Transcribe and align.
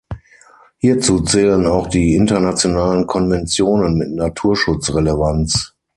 Hierzu 0.79 1.19
zählen 1.25 1.67
auch 1.67 1.85
die 1.85 2.15
internationalen 2.15 3.05
Konventionen 3.05 3.99
mit 3.99 4.09
Naturschutz-Relevanz. 4.09 5.75